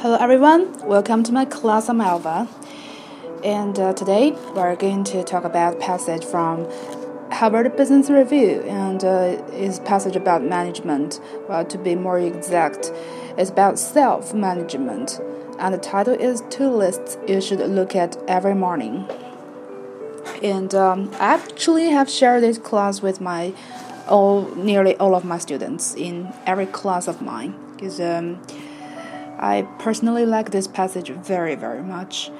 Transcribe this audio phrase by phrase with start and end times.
[0.00, 1.90] Hello everyone, welcome to my class.
[1.90, 2.48] I'm Alva,
[3.44, 6.66] and uh, today we're going to talk about a passage from
[7.30, 11.20] Harvard Business Review, and uh, is passage about management.
[11.50, 12.90] Well, to be more exact,
[13.36, 15.20] it's about self-management,
[15.58, 19.06] and the title is two lists you should look at every morning.
[20.42, 23.52] And um, I actually have shared this class with my
[24.08, 28.40] all nearly all of my students in every class of mine because um,
[29.40, 32.30] I personally like this passage very very much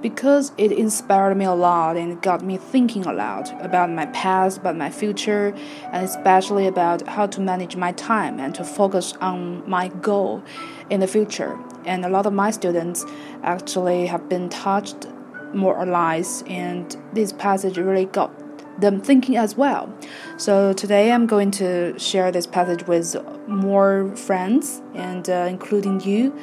[0.00, 4.58] because it inspired me a lot and got me thinking a lot about my past,
[4.58, 5.54] about my future,
[5.92, 10.42] and especially about how to manage my time and to focus on my goal
[10.90, 11.58] in the future.
[11.84, 13.04] And a lot of my students
[13.42, 15.06] actually have been touched
[15.54, 18.30] more or less, and this passage really got
[18.79, 19.89] them thinking as well.
[20.37, 23.15] So today I'm going to share this passage with
[23.47, 26.33] more friends and uh, including you.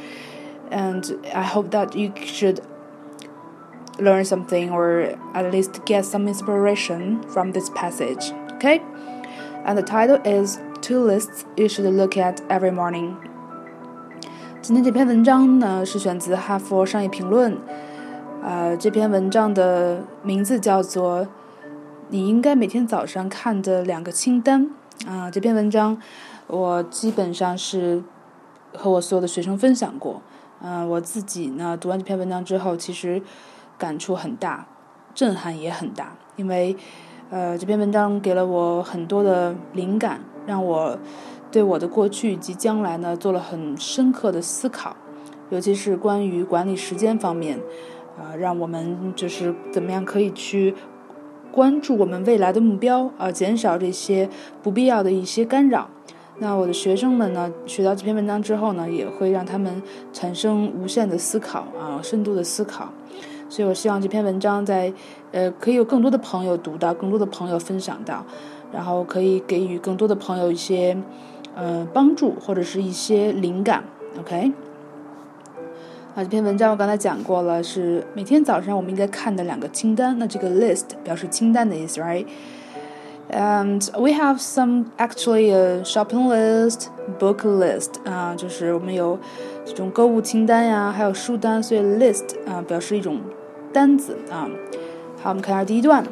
[0.70, 1.04] And
[1.34, 2.60] I hope that you should
[3.98, 8.32] learn something or at least get some inspiration from this passage.
[8.52, 8.80] Okay?
[9.64, 13.16] And the title is Two Lists You Should Look at Every Morning.
[14.60, 17.54] 今天这篇文章呢是选自《哈佛商业评论》，
[18.42, 21.26] 呃，这篇文章的名字叫做
[22.13, 24.69] 你应该每天早上看的两个清单
[25.07, 25.99] 啊，这篇文章
[26.45, 28.03] 我基本上是
[28.71, 30.21] 和我所有的学生分享过。
[30.61, 33.19] 嗯，我自己呢读完这篇文章之后，其实
[33.79, 34.67] 感触很大，
[35.15, 36.77] 震撼也很大，因为
[37.31, 40.95] 呃这篇文章给了我很多的灵感，让我
[41.51, 44.95] 对我的过去以及将来呢做了很深刻的思考，
[45.49, 47.59] 尤其是关于管理时间方面，
[48.19, 50.75] 啊，让我们就是怎么样可以去。
[51.53, 54.27] 关注我们未来的目标啊，减少这些
[54.63, 55.87] 不必要的一些干扰。
[56.39, 59.79] 那我的学生们呢，学到这篇文章之后呢，也会让他们
[60.11, 62.91] 产生无限的思考啊，深度的思考。
[63.49, 64.91] 所以我希望这篇文章在
[65.31, 68.25] 呃，可以有更多的朋友读到，更多的朋友分享到，
[68.71, 70.97] 然后可以给予更多的朋友一些
[71.55, 73.83] 呃帮助或者是一些灵感。
[74.19, 74.51] OK。
[76.14, 80.18] 啊，这篇文章我刚才讲过了，是每天早上我们应该看的两个清单。
[80.18, 86.86] 那这个 list 表示清单的意思，right？And we have some actually a shopping list,
[87.18, 89.18] book list 啊，就是我们有
[89.64, 93.20] 这种购物清单呀，还有书单，所以 list 啊表示一种
[93.72, 94.48] 单子啊。
[95.22, 96.04] 好，我们看一下第一段。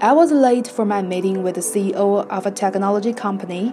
[0.00, 3.72] I was late for my meeting with the CEO of a technology company,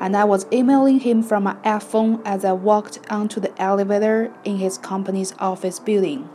[0.00, 4.56] and I was emailing him from my iPhone as I walked onto the elevator in
[4.56, 6.28] his company's office building.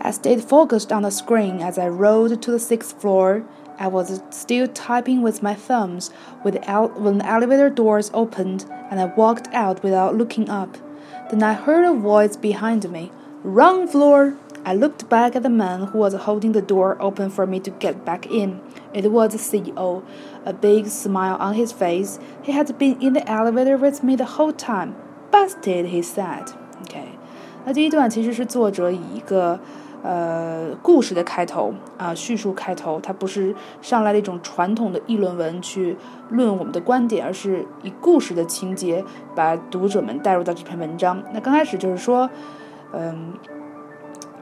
[0.00, 3.44] I stayed focused on the screen as I rode to the sixth floor.
[3.78, 6.10] I was still typing with my thumbs
[6.42, 10.78] when the elevator doors opened and I walked out without looking up.
[11.30, 13.10] Then I heard a voice behind me
[13.42, 14.36] Wrong floor!
[14.65, 17.71] I looked back at the man who was holding the door open for me to
[17.79, 18.59] get back in.
[18.93, 20.03] It was the CEO,
[20.45, 22.19] a big smile on his face.
[22.43, 24.93] He had been in the elevator with me the whole time.
[25.31, 26.49] Busted, he said.
[26.83, 27.03] OK，
[27.65, 29.59] 那第一段其实是作者以一个
[30.03, 35.97] 呃故事的开头啊、呃、叙述开头，它不是上来的一种传统的议论文去
[36.29, 39.03] 论我们的观点，而是以故事的情节
[39.33, 41.23] 把读者们带入到这篇文章。
[41.33, 42.29] 那刚开始就是说，
[42.93, 43.33] 嗯。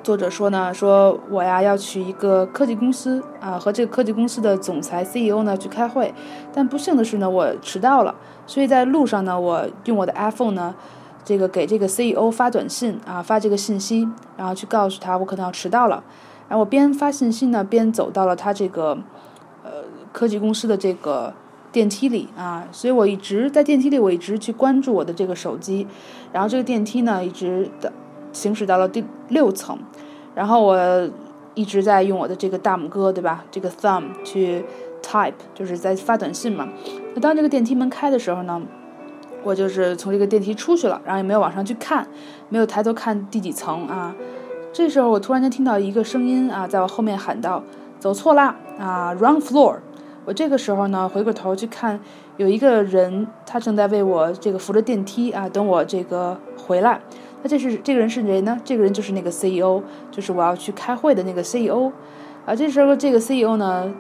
[0.05, 6.13] 作者说呢，说我呀要去一个科技公司啊，和这个科技公司的总裁 CEO 呢去开会，
[6.53, 8.15] 但不幸的是呢，我迟到了，
[8.47, 10.75] 所以在路上呢，我用我的 iPhone 呢，
[11.25, 14.07] 这个给这个 CEO 发短信啊，发这个信息，
[14.37, 16.05] 然后去告诉他我可能要迟到了，
[16.49, 18.99] 然后我边发信息呢，边走到了他这个
[19.63, 19.71] 呃
[20.13, 21.33] 科技公司的这个
[21.73, 25.87] 电梯里啊，所以我一直在电梯里，我一直去关注我的这个手机，
[26.31, 27.91] 然后这个电梯呢，一直的。
[28.35, 29.79] 行驶到了第六层，
[30.35, 30.77] 然后我
[31.55, 33.45] 一直在用我的这个大拇哥，对吧？
[33.51, 34.65] 这个 thumb 去
[35.03, 36.69] type，就是在发短信嘛。
[37.15, 38.61] 那当这个电梯门开的时候呢，
[39.45, 42.09] 我就是从这个电梯出去了，然后也没有往上去看，
[42.49, 44.15] 没有抬头看第几层啊。
[44.73, 47.63] 这时候我突然间听到一个声音啊，在我后面喊道
[48.01, 49.77] ：“走错啦啊，wrong floor。”
[50.27, 52.01] 我这个时候呢，回过头去看，
[52.39, 57.01] 有一个人，他正在为我这个扶着电梯啊，等我这个回来。
[57.45, 58.59] 那这是这个人是谁呢？
[58.65, 61.93] 这个人就是那个 CEO，就是我要去开会的那个 CEO。
[62.47, 63.93] 啊，这时候这个 CEO 呢，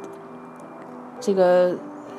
[1.20, 1.76] 这个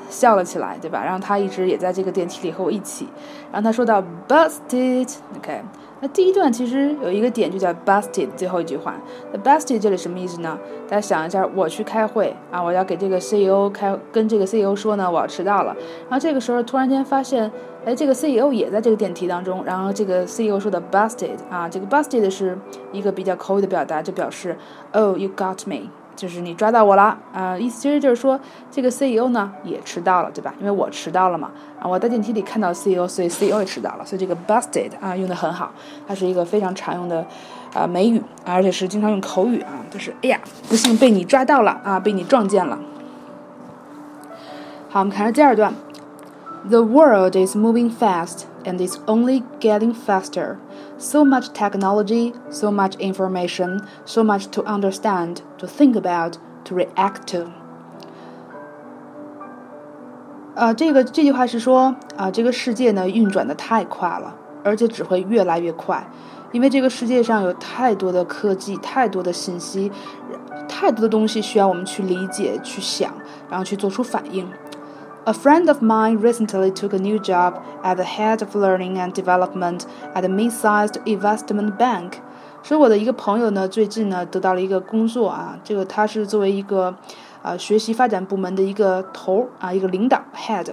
[0.08, 1.04] 笑了起来，对吧？
[1.04, 3.08] 然后他一直也在这个电梯里和我一起。
[3.52, 5.62] 然后他说到：Bust it，OK。
[6.08, 8.96] 第一段其实有一个点就叫 busted，最后一句话。
[9.32, 10.58] 那 busted 这里什么意思呢？
[10.88, 15.76] 大家想一下，我去开会啊，我要给这个 CEO 开，跟这个 CEO 说呢，我要迟到了。
[16.10, 17.52] 然后这个时候突然间发现，
[17.86, 19.64] 哎，这个 CEO 也在这个电梯当中。
[19.66, 22.58] 然后这个 CEO 说的 busted 啊，这个 busted 是
[22.92, 24.58] 一个比较口语的表达，就表示
[24.92, 25.90] Oh you got me。
[26.16, 27.58] 就是你抓到我了啊！
[27.58, 28.40] 意思其实就是说，
[28.72, 30.54] 这个 CEO 呢也迟到了，对吧？
[30.60, 31.88] 因为我迟到了嘛啊！
[31.88, 34.06] 我在电梯里看到 CEO，所以 CEO 也迟到了。
[34.06, 35.72] 所以这个 busted 啊用的很好，
[36.08, 37.26] 它是一个非常常用的
[37.74, 40.40] 啊美语，而且是经常用口语啊，就是哎呀，
[40.70, 42.80] 不幸被你抓到了啊，被你撞见了。
[44.90, 45.74] 好，我们看下第二段。
[46.68, 50.56] The world is moving fast and is only getting faster.
[50.98, 56.35] So much technology, so much information, so much to understand, to think about,
[56.65, 57.51] to react to.
[60.55, 64.35] 呃，这个这句话是说啊，这个世界呢运转的太快了，
[64.65, 66.07] 而且只会越来越快，
[66.53, 69.91] 因为这个世界上有太多的科技，太多的信息，
[70.69, 73.13] 太多的东西需要我们去理解、去想，
[73.49, 74.47] 然后去做出反应。
[75.25, 79.83] a friend of mine recently took a new job as the head of learning and development
[80.15, 82.15] at a mid-sized investment bank.
[82.66, 86.96] 说我的一个朋友呢，最近呢得到了一个工作啊，这个他是作为一个
[87.44, 90.66] 啊学习发展部门的一个头啊一个领导 head，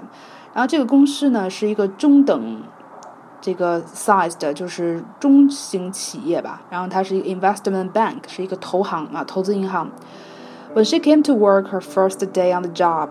[0.54, 2.62] 然后这个公司呢是一个中等
[3.42, 9.90] 这个 size 的，就是中型企业吧，然后它是一个 investment bank，是一个投行啊投资银行。
[10.74, 13.10] When she came to work her first day on the job.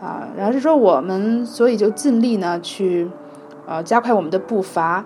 [0.00, 3.10] 啊，然后是说我们，所以就尽力呢去，
[3.66, 5.04] 呃，加快我们的步伐，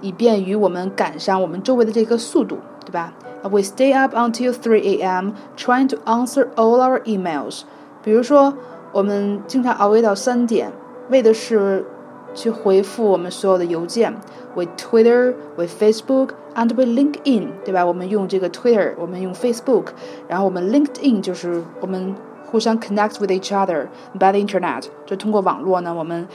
[0.00, 3.14] 以便于我们赶上我们周围的这个速度，对吧
[3.44, 5.30] ？We stay up until 3 a.m.
[5.56, 7.62] trying to answer all our emails。
[8.02, 8.54] 比如说，
[8.90, 10.72] 我们经常熬夜到三点，
[11.08, 11.86] 为的是
[12.34, 14.14] 去回复我们所有的邮件。
[14.56, 17.86] We Twitter, we Facebook, and we LinkedIn，对吧？
[17.86, 19.86] 我们用这个 Twitter，我们用 Facebook，
[20.26, 22.16] 然后我们 LinkedIn 就是我们。
[22.49, 26.27] 互相 connect with each other by the internet，就通过网络呢，我们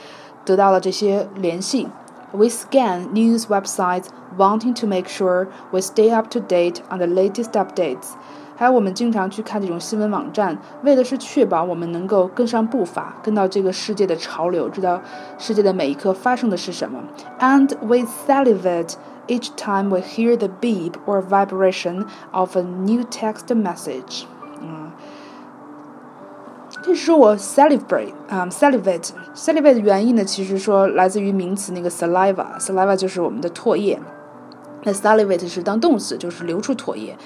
[0.45, 1.89] 得到了这些联系。
[2.33, 4.05] We scan news websites,
[4.39, 8.13] wanting to make sure we stay up to date on the latest updates。
[8.57, 15.01] 还有我们经常去看这种新闻网站，为的是确保我们能够跟上步伐，跟到这个世界的潮流，知道
[15.39, 17.03] 世界的每一刻发生的是什么。
[17.41, 18.95] And we salivate
[19.27, 24.25] each time we hear the beep or vibration of a new text message。
[24.61, 24.93] 嗯。
[26.86, 34.00] 就是说我 salivate 啊，salivate，salivate 的原意呢，其实说来自于名词那个 saliva，saliva 就是我们的唾液。
[34.84, 37.18] 那 salivate 是当动词，就是流出唾液。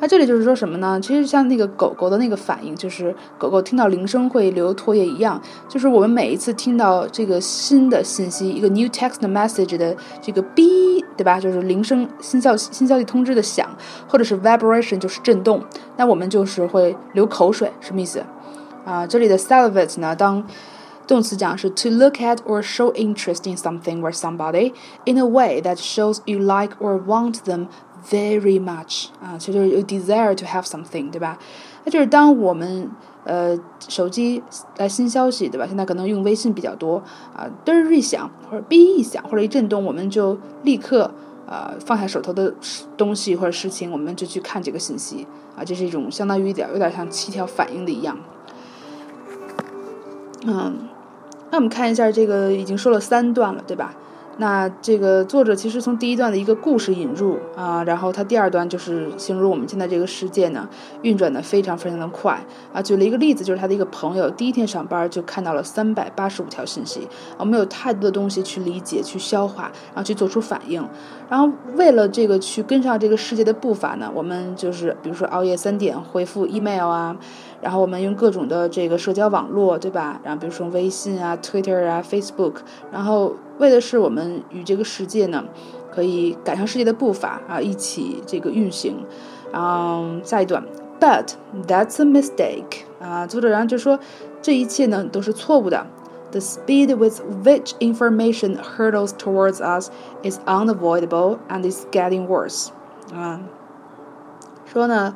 [0.00, 1.00] 那这里就是说什么呢？
[1.00, 5.40] 其实像那个狗狗的那个反应，就是狗狗听到铃声会流唾液一样。
[5.66, 11.40] 就是我们每一次听到这个新的信息，一个 new text message 的这个 b，对吧？
[11.40, 13.66] 就是铃声、新消息、新消息通知的响，
[14.06, 15.64] 或者是 vibration 就是震动，
[15.96, 18.22] 那我们就是会流口水，什么意思？
[18.86, 20.42] 啊，这里的 salivate 呢，当
[21.08, 24.72] 动词讲是 to look at or show interest in something or somebody
[25.04, 27.66] in a way that shows you like or want them
[28.08, 31.36] very much 啊，其实就是 you desire to have something，对吧？
[31.84, 32.88] 那就是当我们
[33.24, 34.42] 呃手机
[34.76, 35.66] 来新消息，对吧？
[35.66, 37.02] 现在可能用微信比较多
[37.34, 41.10] 啊，嘚儿一响或者哔一响或者一震动，我们就立刻
[41.46, 42.54] 呃放下手头的
[42.96, 45.26] 东西或者事情，我们就去看这个信息
[45.56, 48.16] 啊，这是一种相当于一点有点像七条反应的一样。
[50.48, 50.88] 嗯，
[51.50, 53.92] 那我们看一下这个已经说了三段了，对吧？
[54.38, 60.68] 那这个作者其实从第一段的一个故事引入啊，然后他第二段就是形容我们现在这个世界呢
[61.00, 62.38] 运转的非常非常的快
[62.70, 62.82] 啊。
[62.82, 70.86] 举了一个例子，就是他的一个朋友第一天上班就看到了三百八十五条信息，我们有太多的东西去理解、去消化，然后去做出反应。
[71.30, 77.16] 然后为了这个去跟上这个世界的步伐呢，我们就是比如说熬夜三点回复 email 啊。
[77.60, 80.20] 然后我们用各种的这个社交网络，对吧？
[80.22, 82.56] 然后比如说微信啊、Twitter 啊、Facebook，
[82.92, 85.44] 然后为的是我们与这个世界呢，
[85.90, 89.04] 可以赶上世界的步伐啊，一起这个运行。
[89.52, 90.62] 然后下一段
[91.00, 91.30] ，But
[91.66, 93.98] that's a mistake 啊，作者然后就说
[94.42, 95.86] 这一切呢都是错误的。
[96.32, 99.90] The speed with which information hurtles towards us
[100.22, 102.68] is unavoidable and is getting worse。
[103.14, 103.40] 啊，
[104.66, 105.14] 说呢，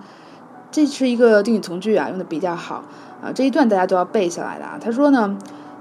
[0.71, 2.85] 这是一个定语从句啊，用的比较好
[3.23, 3.33] 啊。
[3.35, 4.79] 这一段大家都要背下来的啊。
[4.81, 5.37] 他说呢。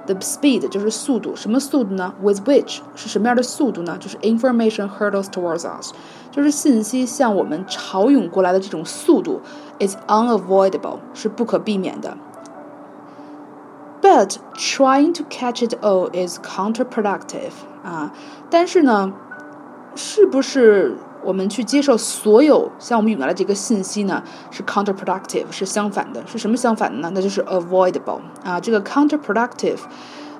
[0.05, 3.95] The speed 就是速度，什么速度呢？With which 是什么样的速度呢？
[3.99, 5.93] 就是 information hurdles towards us，
[6.31, 9.41] 就是信息向我们潮涌过来的这种速度
[9.77, 12.17] ，is unavoidable 是不可避免的。
[14.01, 17.51] But trying to catch it all is counterproductive
[17.83, 18.11] 啊，
[18.49, 19.13] 但是呢，
[19.93, 20.97] 是不是？
[21.22, 26.22] 我们去接受所有向我们涌来的这个信息呢，是 counterproductive，是相反的。
[26.26, 27.10] 是什么相反的呢？
[27.14, 28.60] 那就是 avoidable 啊。
[28.60, 29.78] 这个 counterproductive，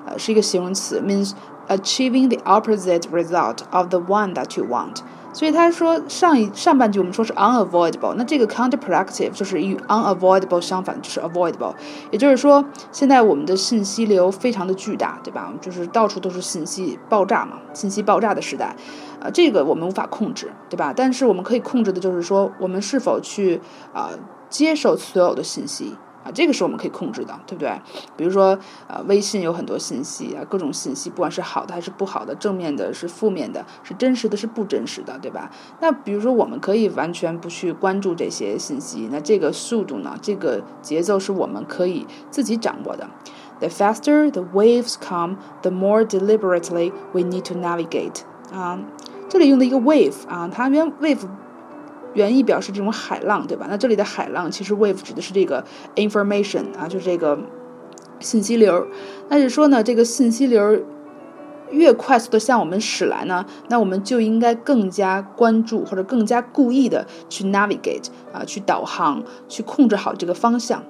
[0.05, 1.31] 呃，是一个形容词，means
[1.67, 4.97] achieving the opposite result of the one that you want。
[5.32, 11.72] 所以他说上一上半句我们说是 unavoidable，那这个 counterproductive 就是与 unavoidable 相反，就是 avoidable。
[12.10, 15.52] 也就是说，现在我们的信息流非常的巨大，对吧？
[15.60, 18.74] 就是到处都是信息爆炸嘛，信息爆炸的时代，
[19.20, 20.92] 啊，这个我们无法控制，对吧？
[20.94, 23.60] 但是我们可以控制的就是说，我们是否去
[23.92, 24.10] 啊
[24.48, 25.96] 接受所有的信息。
[26.32, 27.72] 这个是我们可以控制的，对不对？
[28.16, 28.58] 比如说，
[28.88, 35.50] 呃，微信有很多信息啊，各种信息，不管是好的还是不好的，正面的是负面的，是真实的是不真实的，对吧？
[35.80, 40.16] 那比如说，我们可以完全不去关注这些信息，那这个速度呢？
[40.22, 43.08] 这个节奏是我们可以自己掌握的。
[43.58, 48.22] The faster the waves come, the more deliberately we need to navigate。
[48.52, 48.78] 啊，
[49.28, 51.26] 这里用的一个 wave 啊，它原 wave。
[52.14, 53.66] 原意表示这种海浪，对吧？
[53.70, 55.64] 那这里的海浪其实 wave 指的是这个
[55.96, 57.38] information 啊，就是这个
[58.18, 58.86] 信息流。
[59.28, 60.80] 那是说呢，这个信息流
[61.70, 70.82] 越快速的向我们驶来呢，那我们就应该更加关注或者更加故意的去 navigate 啊，去导航，去控制好这个方向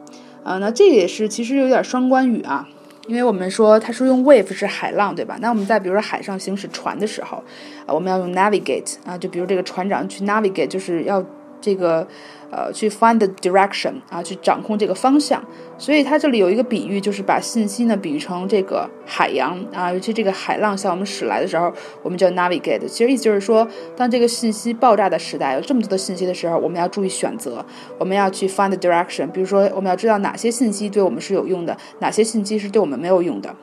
[0.42, 0.56] 啊。
[0.58, 2.66] 那这个也是其实有点双关语啊。
[3.10, 5.36] 因为我们说他说用 wave 是海浪，对吧？
[5.40, 7.42] 那我们在比如说海上行驶船的时候，
[7.84, 11.20] 啊，我们要用 navigate 啊，就比如这个船长去 navigate 就是要。
[11.60, 12.06] 这个，
[12.50, 15.42] 呃，去 find the direction 啊，去掌控这个方向。
[15.78, 22.86] 所以它这里有一个比喻，就是把信息呢比喻成这个海洋啊，尤其这个海浪向我们驶来的时候，我们叫 navigate。
[22.86, 27.64] 其实意思就是说，当这个信息爆炸的时代，有这么多的信息的时候，我们要注意选择，
[27.98, 29.26] 我们要去 find the direction。
[29.28, 33.54] 比如说，我们要知道哪些信息对我们是有用的，哪些信息是对我们没有用的。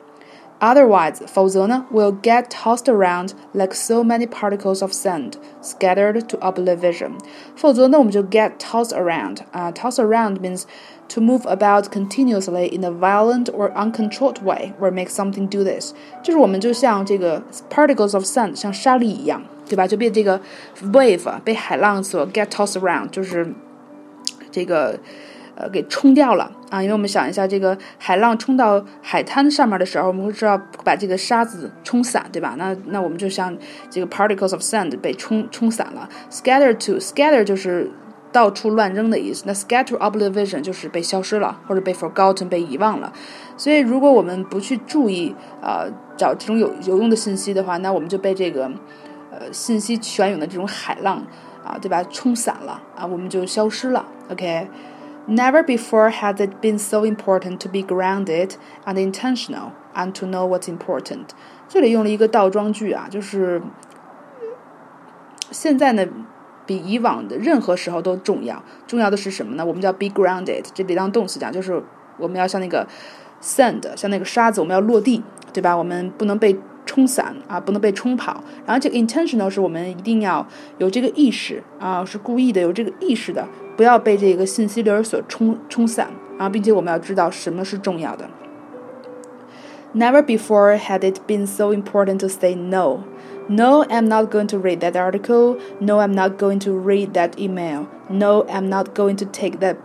[0.59, 7.17] Otherwise，否则呢，will get tossed around like so many particles of sand scattered to oblivion。
[7.57, 10.63] 否则呢，我们就 get tossed around 啊，toss around means
[11.09, 15.93] to move about continuously in a violent or uncontrolled way or make something do this。
[16.21, 19.85] 就是我们就像这个 particles of sand，像沙粒一样，对吧？
[19.85, 20.39] 就被这个
[20.93, 23.53] wave 被海浪所 get tossed around，就是
[24.49, 24.97] 这个。
[25.60, 26.80] 呃，给冲掉了啊！
[26.80, 32.54] 因为我们想一下，这个海浪冲到海滩上面的时候，我们会知道把这个沙子冲散，对吧？
[32.56, 33.52] 那那我们就像
[33.90, 36.08] 这个 particles of sand 被冲冲散了。
[36.30, 37.90] scatter to scatter 就是
[38.30, 39.42] 到处乱扔的意思。
[39.48, 43.12] 那 scatter oblivion 就是被消失了，或者被 forgotten 被遗忘了。
[43.56, 48.70] 所以，如果我们不去注意呃找这种有有用的信息的话，那我们就被这个
[49.32, 51.26] 呃信息泉涌的这种海浪
[51.64, 52.04] 啊，对吧？
[52.04, 54.06] 冲散了啊，我们就消失了。
[54.30, 54.68] OK。
[55.28, 58.52] Never before has it been so important to be grounded
[58.86, 61.26] and intentional and to know what's important。
[61.68, 63.60] 这里用了一个倒装句啊，就是
[65.50, 66.06] 现在呢，
[66.64, 68.62] 比以往的任何时候都重要。
[68.86, 69.66] 重要的是什么呢？
[69.66, 71.82] 我们叫 be grounded，这里当动词讲，就是
[72.16, 72.88] 我们要像那个
[73.42, 75.76] sand，像那个沙子，我们要落地，对吧？
[75.76, 78.43] 我们不能被冲散啊，不能被冲跑。
[78.65, 80.45] 然后这个 intentional 是我们一定要
[80.77, 83.47] 有这个意识啊，是故意的，有这个意识的。
[83.75, 88.29] 不要被这个信息流所冲冲散啊，并且我们要知道什么是重要的。
[89.95, 93.03] Never before had it been so important to say no.
[93.47, 95.57] No, I'm not going to read that article.
[95.79, 97.87] No, I'm not going to read that email.
[98.09, 99.75] No, I'm not going to take that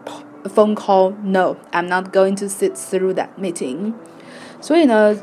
[0.44, 1.14] phone call.
[1.23, 3.94] No, I'm not going to sit through that meeting.
[4.61, 5.16] 所以呢，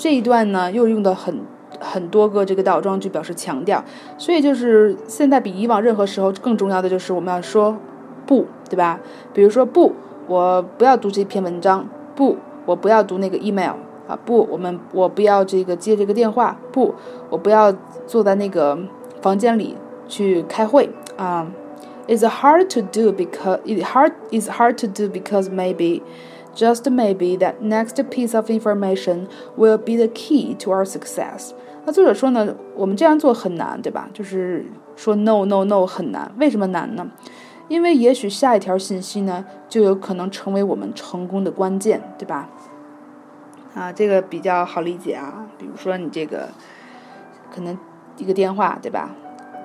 [0.00, 1.42] 这一段呢又用的很
[1.78, 3.84] 很多个这个倒装句表示强调，
[4.16, 7.76] 所以就是现在比以往任何时候更重要的就是我们要说
[8.24, 8.98] 不对吧？
[9.34, 9.92] 比如说不，
[10.26, 11.86] 我不要读这篇文章。
[12.16, 13.74] 不，我不要读那个 email
[14.08, 14.18] 啊。
[14.24, 16.58] 不，我们我不要这个接这个电话。
[16.72, 16.94] 不，
[17.28, 17.70] 我不要
[18.06, 18.78] 坐在那个
[19.20, 19.76] 房间里
[20.08, 20.88] 去开会
[21.18, 21.46] 啊。
[22.08, 26.00] It's hard to do because it hard is hard to do because maybe,
[26.54, 29.26] just maybe that next piece of information
[29.56, 31.52] will be the key to our success。
[31.84, 34.08] 那作者说呢，我们这样做很难，对吧？
[34.12, 34.66] 就是
[34.96, 36.30] 说 no no no 很难。
[36.38, 37.10] 为什么难呢？
[37.68, 42.50] 因为也许下一条信息呢，就有可能成为我们成功的关键，对吧？
[43.74, 45.46] 啊，这个比较好理解啊。
[45.56, 46.48] 比如说你这个
[47.54, 47.78] 可能
[48.16, 49.14] 一个电话，对吧？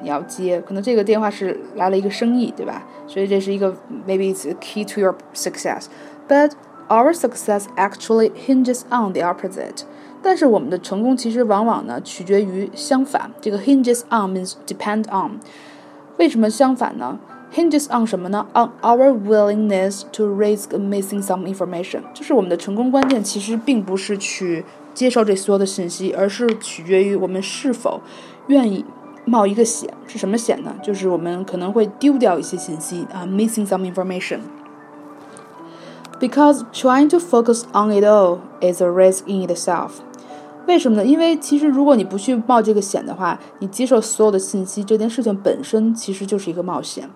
[0.01, 2.83] 你要接，可能这个电话是来了一个生意，对吧？
[3.07, 3.73] 所以这是一个
[4.07, 5.87] maybe it's a key to your success.
[6.27, 6.51] but
[6.87, 9.83] Our success actually hinges on the opposite.
[10.21, 13.31] 但是我们的成功其实往往呢取决于相反。
[13.41, 15.39] 这个 hinges on means depend on。
[16.17, 17.19] 为什么相反呢
[17.53, 22.01] ？hinges on 什么呢？on our willingness to risk missing some information。
[22.13, 24.63] 就是我们的成功关键其实并不是去
[24.93, 28.01] 接受这所有的信息，而是取决于我们是否
[28.47, 28.85] 愿意
[29.25, 29.91] 冒一个险。
[30.07, 30.75] 是什么险呢？
[30.83, 34.39] 就是我们可能会丢掉一些信息啊，missing some information。
[36.18, 39.90] Because trying to focus on it all is a risk in itself。
[40.66, 41.04] 为什么呢？
[41.04, 47.10] 因为其实如果你不去冒这个险的话，你接受所有的信息这件事情本身其实就是一个冒险。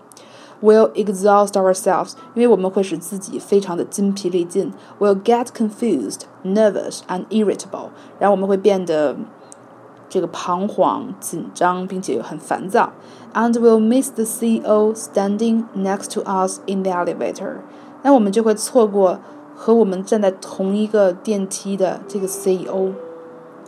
[0.63, 4.73] We'll exhaust ourselves，因为我们会使自己非常的筋疲力尽。
[4.99, 9.15] We'll get confused, nervous and irritable，然后我们会变得
[10.09, 12.93] 这个彷徨、紧张，并且很烦躁。
[13.35, 17.57] And we'll miss the CEO standing next to us in the elevator，
[18.04, 19.20] 那我们就会错过
[19.56, 22.92] 和我们站在同一个电梯的这个 CEO。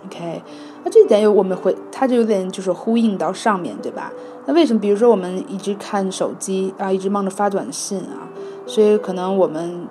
[0.06, 0.42] OK，
[0.84, 4.12] 那这一点又我们会，它就有点就是呼应到上面对吧？
[4.48, 4.80] 那为什么？
[4.80, 8.26] 比如说我们一直看手机啊，一直忙着发短信啊，
[8.66, 9.88] 所以可能我们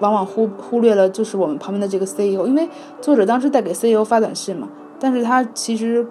[0.00, 2.68] 往往忽忽略了就是我们旁边的这个 CEO，因为
[3.00, 4.68] 作者当时在给 CEO 发短信嘛，
[5.00, 6.06] 但是他其实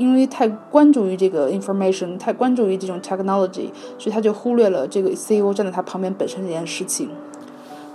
[0.00, 7.10] 因为太关注于这个 information，太关注于这种 technology，所以他就忽略了这个 CEO 站在他旁边本身这件事情。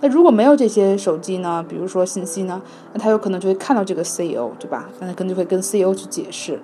[0.01, 1.65] 那如果没有这些手机呢？
[1.67, 2.61] 比如说信息呢？
[2.93, 4.87] 那他有可能就会看到这个 CEO，对吧？
[4.99, 6.59] 那他可能就会跟 CEO 去解释。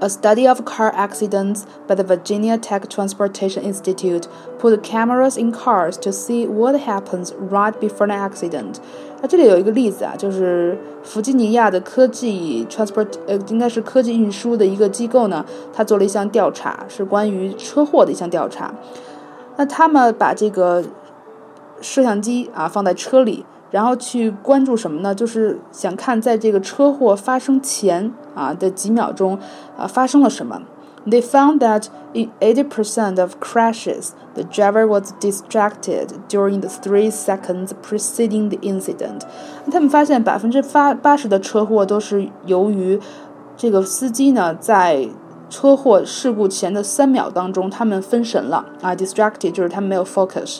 [0.00, 4.28] A study of car accidents by the Virginia Tech Transportation Institute
[4.60, 8.76] put cameras in cars to see what happens right before an accident。
[9.20, 18.72] 那这里有一个例子啊，就是弗吉尼亚的科技 transport 呃，应该是科技运输的一个机构呢，他做了一项调查，是关于车祸的一项调查。
[19.56, 20.84] 那他们把这个
[21.80, 25.14] 摄像机啊放在车里，然后去关注什么呢？
[25.14, 29.38] 就是想看在这个车祸发生前啊的几秒钟
[29.76, 30.62] 啊发生了什么。
[31.06, 37.70] They found that in eighty percent of crashes, the driver was distracted during the three seconds
[37.82, 39.22] preceding the incident.
[39.70, 43.00] 他们发现百分之八八十的车祸都是由于
[43.56, 45.08] 这个司机呢在
[45.48, 50.58] 车祸事故前的三秒当中他们分神了啊，distracted 就是他们没有 focus。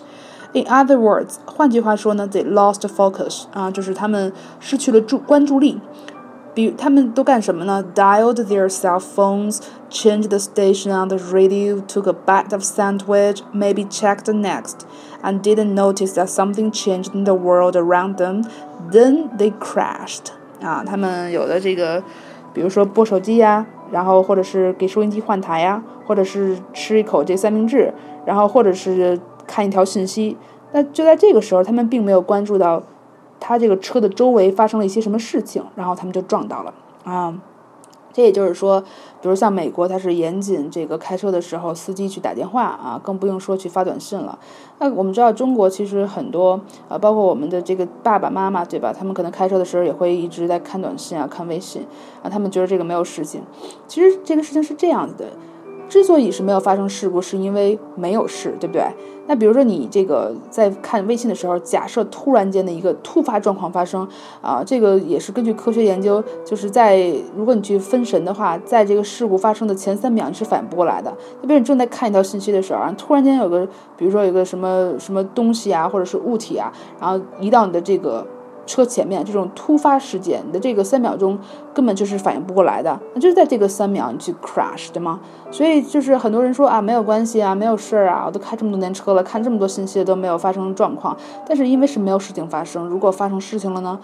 [0.54, 5.82] In other words，换句话说呢，they lost focus 啊，就是他们失去了注关注力。
[6.54, 7.84] 比他们都干什么呢？
[7.96, 9.58] Dialed their cell phones,
[9.90, 14.82] changed the station on the radio, took a bite of sandwich, maybe checked the next,
[15.24, 18.44] and didn't notice that something changed in the world around them.
[18.92, 20.28] Then they crashed.
[20.62, 22.04] 啊，他们有的这个，
[22.54, 27.92] 比如说拨手机呀，然后或者是给收音机换台呀，或者是吃一口这三明治，
[28.28, 29.20] 然后或者是。
[29.49, 30.37] 看一条信息，
[30.71, 32.81] 那就在这个时候，他们并没有关注到
[33.41, 37.41] 他这个车的周围发生了一些什么事情，然后他们就撞到了啊。
[38.11, 38.81] 这也就是说，
[39.21, 44.37] 比如像美国，它是严谨这个开车的时候，司机去打电话啊，更不用说去发短信了。
[44.81, 48.93] 那我们知道，中国其实很多啊，包括我们的这个爸爸妈妈，对吧？
[48.93, 51.87] 他们可能开车的时候也会一直在看短信啊，看微信
[52.23, 53.43] 啊，他们觉得这个没有事情。
[53.87, 55.27] 其实这个事情是这样子的。
[55.89, 58.85] 之所以是没有发生事故，是因为没有事，对不对？
[59.27, 64.07] 那比如说你这个在看微信的时候，假设突然间的一个突发状况发生，
[64.41, 71.15] 啊，这个也是根据科学研究，就是在如果你去分神的话，在这个事故发生的前三秒你是反应不过来的。
[71.43, 78.27] 那比如你正在看一条信息的时候，突然间有个，比如说有个什么什么东西啊，或者是物体啊，然后移到你的这个。
[78.69, 81.39] 车前面这种突发事件，你的这个三秒钟
[81.73, 85.19] 根本就是反应不过来的，那就是在这个三秒你去 crash 对吗？
[85.51, 91.17] 所以就是很多人说啊，没有关系啊，没有事儿啊，我都开这么多年车了，看这么多信息都没有发生状况。
[91.47, 93.99] 但是因为是没有事情发生，如果发生事情了呢，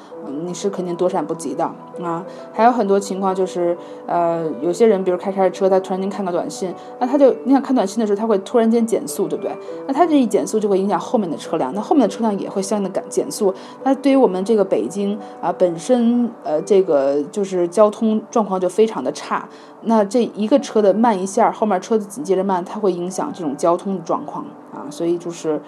[0.46, 1.64] 你是肯定躲闪不及的
[2.02, 2.24] 啊。
[2.54, 9.54] 还有很多情况就是，呃，有些人比如开开着车，他突然间看个短信，那他就你想看短信的时候，他会突然间减速，对不对？
[9.86, 13.52] 那他这一减速就会影响后面的车辆，那后面的车辆也会相应的赶减速。
[13.82, 19.48] 那对于我们这这个北京啊，本身呃，这个就是交通状况就非常的差。
[19.82, 24.86] 那这一个车的慢一下，后面车子紧接着慢，它会影响这种交通的状况啊。
[24.90, 25.60] 所以就是，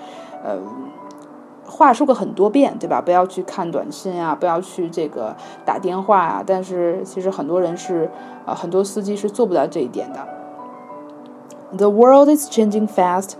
[0.44, 0.56] 呃，
[1.66, 3.00] 话说过很多遍，对吧？
[3.00, 6.44] 不要去看短信啊，不要去这个打电话啊。
[6.46, 8.08] 但是其实很多人是，
[8.44, 10.28] 呃，很多司机是做不到这一点的。
[11.76, 13.30] The world is changing fast,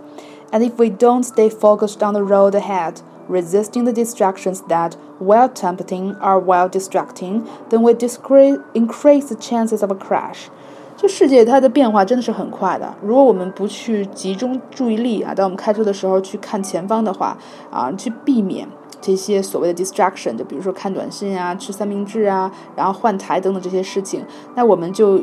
[0.51, 2.95] and if we don't stay focused on the road ahead.
[3.28, 9.82] resisting the distractions that, while tempting, are while distracting, then we discre- increase the chances
[9.82, 10.48] of a crash.
[10.96, 12.94] 这世界它的变化真的是很快的。
[13.02, 17.36] 如果我们不去集中注意力啊，当我们开车的时候去看前方的话
[17.70, 18.68] 啊，去避免
[19.00, 24.24] 这些所谓的 distraction，就比如说看短信啊、吃三明治啊、然后换台等等这些事情，
[24.54, 25.20] 那我们就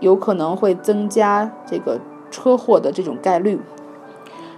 [0.00, 1.98] 有可能会增加这个
[2.30, 3.58] 车祸的这种概率。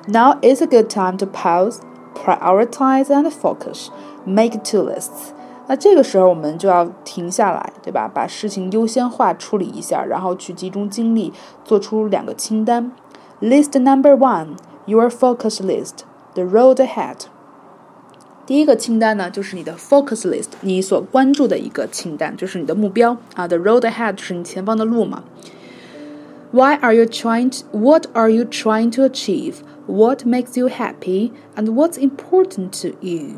[0.09, 1.79] Now is a good time to pause,
[2.15, 3.89] prioritize and focus.
[4.25, 5.33] Make two lists.
[5.69, 8.09] 那这个时候我们就要停下来，对吧？
[8.13, 11.33] 把事情优先化处理一下，然后去集中精力
[11.65, 12.93] 做出两个清单。
[13.41, 17.27] List number one, your focus list, the road ahead.
[18.47, 23.49] 第一个清单呢，就是你的 focus list，你所关注的一个清单，就是你的目标啊。
[23.49, 25.25] The road ahead 是你前方的路嘛。
[26.53, 27.51] Why are you trying?
[27.51, 29.57] To, what are you trying to achieve?
[29.88, 31.32] What makes you happy?
[31.56, 33.36] And what's important to you?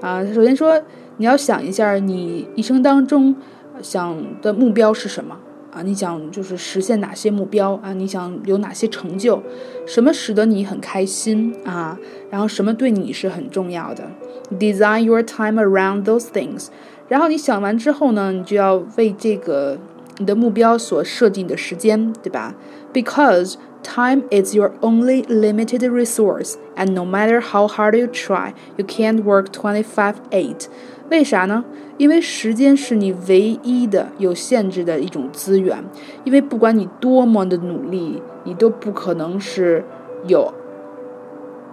[0.00, 0.82] 啊，首先说。
[1.18, 3.36] 你要想一下，你一生当中
[3.82, 5.38] 想的目标是什么
[5.70, 5.82] 啊？
[5.82, 7.92] 你想就是实现哪些目标啊？
[7.92, 9.40] 你想有哪些成就？
[9.86, 11.98] 什么使得你很开心啊？
[12.30, 14.10] 然后什么对你是很重要的
[14.58, 16.68] ？Design your time around those things。
[17.08, 19.78] 然后你想完之后呢，你就要为这个
[20.16, 22.54] 你的目标所设定的时间，对吧
[22.92, 29.24] ？Because time is your only limited resource, and no matter how hard you try, you can't
[29.24, 30.66] work twenty-five eight.
[31.10, 31.64] 为啥呢？
[31.98, 35.84] 因为时间是你唯一的有限制的一种资源。
[36.24, 39.84] 因为不管你多么的努力，你都不可能是
[40.26, 40.54] 有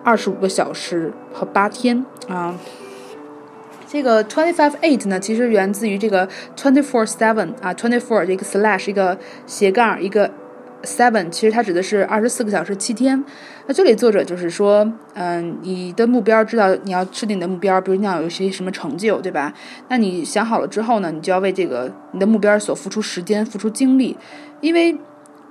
[0.04, 2.56] 二十五个小时和八天啊。
[3.88, 10.30] 这个 twenty five eight 呢，其实源自于这个 twenty four seven 啊，twenty four 这个 slash 一个斜杠一个。
[10.84, 13.24] Seven，其实它指的是二十四个小时七天。
[13.68, 19.54] 那这里作者就是说，嗯，你的目标知道你要制定你的目标，比如你要有些什么成就，对吧？
[19.90, 24.16] 那你想好了之后呢，你就要为这个你的目标所付出时间、付出精力，
[24.62, 24.98] 因为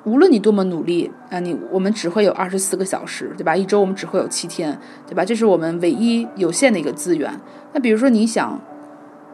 [0.04, 3.54] 无论你多么努力，啊，你我们只会有二十四个小时，对吧？
[3.54, 5.24] 一周我们只会有七天，对吧？
[5.24, 7.30] 这是我们唯一有限的一个资源。
[7.74, 8.60] 那比如说你想。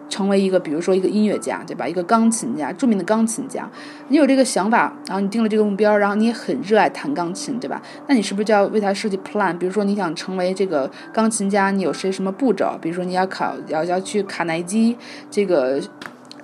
[0.09, 1.87] 成为一个，比如说一个音乐家，对吧？
[1.87, 3.69] 一个钢琴家，著名的钢琴家。
[4.09, 7.83] 你有这个想法，然后你定了这个目标，然后你也很热爱弹钢琴，对吧？
[8.07, 9.57] 那你是不是就要为他设计 plan？
[9.59, 12.79] 比如说你想成为这个钢琴家，你有些什么步骤？
[12.81, 14.97] 比如说你要考，要要去卡耐基
[15.31, 15.81] 这个。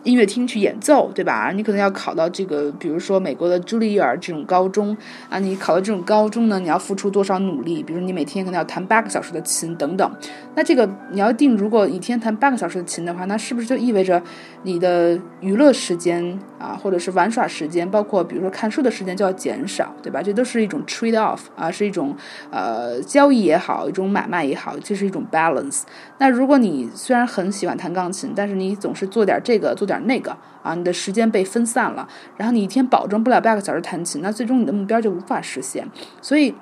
[0.02, 1.52] 音乐厅去演奏，对吧？
[1.54, 4.96] 你可能要考到这个，比如说美国的朱丽叶尔这种高中
[5.28, 5.38] 啊。
[5.38, 7.82] 你考到这种高中呢，你要付出多少努力？
[7.82, 10.10] 比如你每天可能要弹八个小时的琴等等。
[10.54, 14.22] 那这个你要定，如果一天弹八个小时的琴的话，那是不是就意味着
[14.62, 20.22] 你的娱乐时间啊，或者是玩耍时间，包括比如说看书的时间就要减少，对吧？
[20.22, 22.16] 这都是一种 trade off 啊，是一种
[22.50, 25.82] 呃交易也好，一种买卖也好，这是一种 balance。
[26.16, 29.89] 那如果你虽然很喜欢弹钢琴，但是你总是做点这个做。
[29.90, 35.86] 点那个啊，你的时间被分散了，然后你一天保证不了半个小时弹琴，那最终你的目标就无法实现。
[36.22, 36.54] 所以，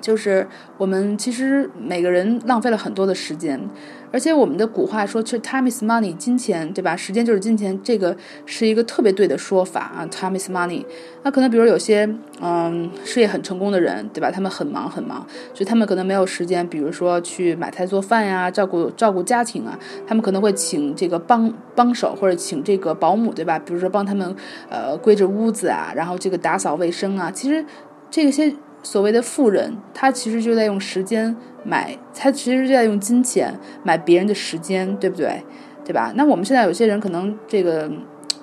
[0.00, 3.68] 就是我们其实每个人浪费了很多的时间。
[4.16, 6.96] 而且我们的古话说，其实 time is money，金钱对吧？
[6.96, 10.08] 时间就是金钱，这个是一个特别对的说法啊。
[10.10, 10.82] time is money。
[11.22, 12.08] 那可能比如有些
[12.40, 14.30] 嗯事业很成功的人，对吧？
[14.30, 19.78] 他们很忙很忙，所以他们可能没有时间，比如说去买菜做饭呀，照顾照顾家庭啊。
[20.06, 23.58] 他们可能会请这个帮帮手或者请这个保姆，对吧？
[23.58, 24.34] 比如说帮他们
[24.70, 27.30] 呃归置屋子啊，然后这个打扫卫生啊。
[27.30, 27.62] 其实
[28.10, 28.56] 这些。
[28.82, 31.34] 所谓的富人，他其实就在用时间
[31.66, 35.42] 买，他其实就在用金钱买别人的时间，对不对？
[35.84, 36.12] 对吧？
[36.16, 37.90] 那我们现在有些人可能这个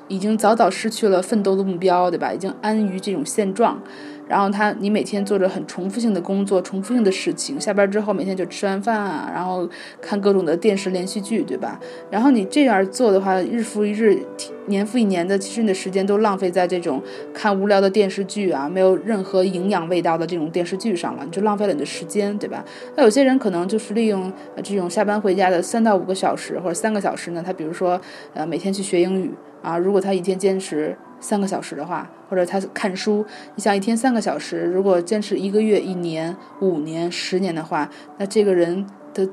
[0.07, 2.31] 已经早早失去了奋斗的目标，对吧？
[2.33, 3.81] 已经安于这种现状。
[4.27, 9.67] 然后他，你每天做着很重复性的工作，重复性的事情，下班之后每天就吃完饭啊，然后
[10.01, 11.79] 看各种的电视连续剧，对吧？
[12.09, 14.17] 然后你这样做的话，日复一日，
[14.67, 17.01] 年复一年的，其实你的时间都浪费在这种
[17.33, 22.63] 看无聊的电视剧啊，没有任何营养味道的这种电视剧上了，你就浪费了你的时间，对吧？
[22.95, 24.31] 那有些人可能就是利用
[24.63, 27.99] 这种下班回家的三到五个小时或者三个小时呢，他比如说
[28.33, 29.31] 呃每天去学英语
[29.63, 30.95] 啊，如果他一天坚持。
[31.19, 39.29] 三个小时的话，或者他看书，你想一天三个小时，如果坚持一个月、一年、五年、十年的话，那这个人的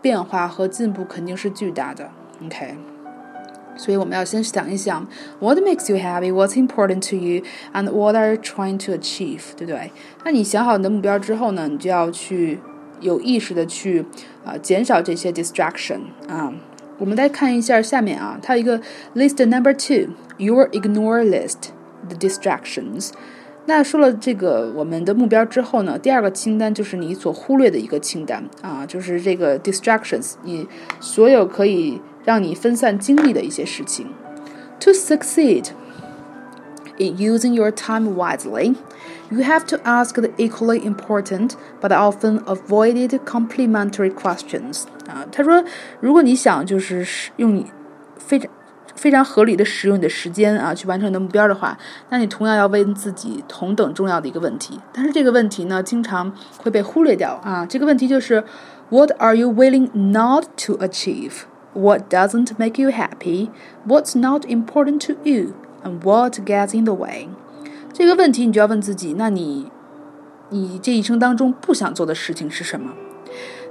[0.00, 2.08] 变化和进步肯定是巨大的。
[2.46, 2.76] OK，
[3.74, 5.04] 所以我们要先想一想
[5.40, 6.32] ，What makes you happy?
[6.32, 7.42] What's important to you?
[7.72, 9.40] And what are you trying to achieve?
[9.56, 9.90] 对不对？
[10.24, 12.60] 那你想好你的目标之后呢，你就要去
[13.00, 14.04] 有意识的去
[14.44, 16.54] 啊减少这些 distraction 啊。
[16.97, 18.79] 我们再看一下下面啊，它一个
[19.15, 21.69] list number two，your ignore list
[22.07, 23.11] the distractions。
[23.65, 30.67] 那说了这个我们的目标之后呢，第二个清单就是你所忽略的一个清单啊，就是这个 distractions，你
[30.99, 34.07] 所有可以让你分散精力的一些事情。
[34.81, 35.67] To succeed
[36.97, 38.75] in using your time wisely,
[39.29, 44.83] you have to ask the equally important but often avoided complementary questions.
[45.07, 45.63] 啊，他说，
[45.99, 47.05] 如果你想就是
[47.37, 47.71] 用你
[48.17, 48.49] 非常
[48.95, 51.77] 非常合理的使用你的时间啊，去完成你的目标的话，
[52.09, 54.79] 那你同样要问自己同等重要的一个问题。
[54.93, 57.65] 但是这个问题呢，经常会被忽略掉啊。
[57.65, 58.43] 这个问题就是：
[58.89, 61.45] What are you willing not to achieve?
[61.73, 63.49] What doesn't make you happy?
[63.87, 65.55] What's not important to you?
[65.83, 67.29] And what gets in the way?
[67.98, 69.72] 这个问题你就要问自己：那你，
[70.50, 72.92] 你这一生当中不想做的事情是什么？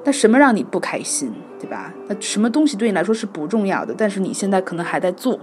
[0.04, 1.94] 那什么让你不开心，对吧？
[2.10, 5.40] 那什么东西对你来说是不重要的，但是你现在可能还在做？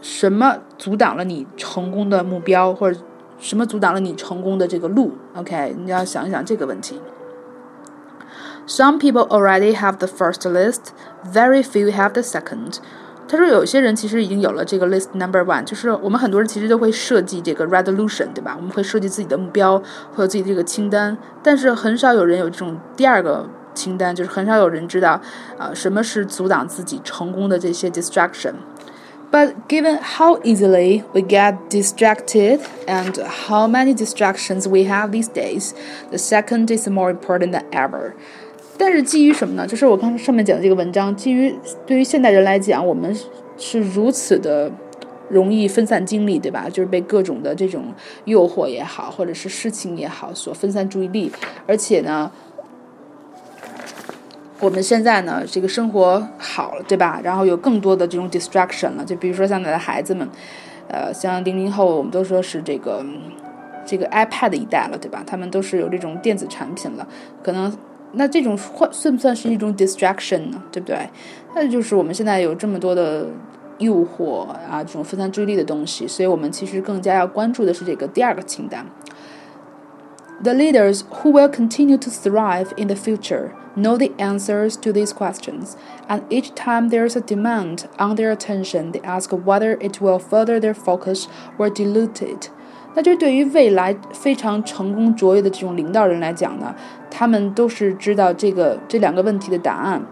[0.00, 2.98] 什么阻挡了你成功的目标，或者
[3.38, 6.98] 什么阻挡了你成功的这个路？OK，你要想一想这个问题。
[8.66, 10.94] Some people already have the first list,
[11.30, 12.78] very few have the second.
[13.31, 18.55] 他说，有些人其实已经有了这个 list number one，就是我们很多人其实都会设计这个 resolution，对吧？
[18.57, 19.77] 我们会设计自己的目标，
[20.13, 25.19] 会有自己这个清单，但是很少有人有这种第二个清单，就是很少有人知道，
[25.57, 35.71] 啊，什么是阻挡自己成功的这些 distraction。But given how easily we get distracted and how many distractions we have these days,
[36.09, 38.13] the second is more important than ever.
[38.78, 39.66] 但是基于什么呢？
[39.66, 41.54] 就是我刚才上面讲的这个文章，基于
[41.86, 43.14] 对于现代人来讲，我们
[43.56, 44.72] 是如此的
[45.28, 46.66] 容易分散精力，对吧？
[46.68, 47.84] 就是被各种的这种
[48.24, 51.30] 诱惑也好，或者是事情也好，所分散注意力。
[51.66, 52.32] 而且呢，
[54.58, 57.20] 我们现在呢，这个生活好了，对吧？
[57.22, 60.26] 然后有更多的这种 distraction 了，就比如说现在的孩子们，
[60.88, 63.04] 呃，像零零后，我们都说是这个
[63.84, 65.22] 这个 iPad 一代了，对吧？
[65.26, 67.06] 他们都是有这种电子产品了，
[67.44, 67.72] 可能。
[68.13, 70.63] 那这种算算不算是一种 distraction 呢？
[70.71, 71.09] 对不对？
[71.53, 73.27] 那就是我们现在有这么多的
[73.79, 78.85] 诱惑啊，这种分散注意力的东西，所以我们其实更加要关注的是这个第二个清单。
[80.43, 85.75] The leaders who will continue to thrive in the future know the answers to these questions,
[86.07, 90.19] and each time there is a demand on their attention, they ask whether it will
[90.19, 92.51] further their focus or dilute it.
[92.94, 96.74] 那就对于未来非常成功卓越的这种领导人来讲呢，
[97.10, 100.02] 他们都是知道这个这两个问题的答案，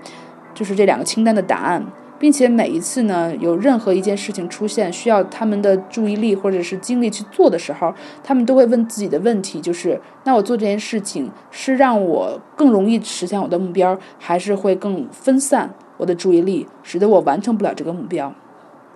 [0.55, 1.85] 就是这两个清单的答案，
[2.19, 7.93] 并且每一次呢，有任何一件事情出现需要他们的注意力或者是精力去做的时候，
[8.25, 18.33] 他们都会问自己的问题，就是那我做这件事情是让我更容易实现我的目标，还是会更分散我的注意力，使得我完成不了这个目标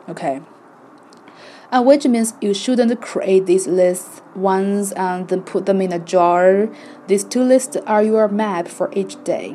[0.09, 0.41] ？OK。
[1.75, 6.69] Uh, which means you shouldn't create these lists once and then put them in a jar.
[7.09, 9.55] These two lists are your map for each day.